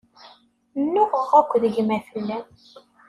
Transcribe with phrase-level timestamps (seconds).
[0.93, 2.45] Nuɣeɣ akked gma fell-am.